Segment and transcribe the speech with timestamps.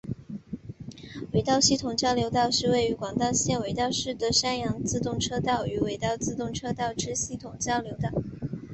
[1.33, 8.09] 尾道系统交流道是位于广岛县尾道市的山阳自动车道与尾道自动车道之系统交流道。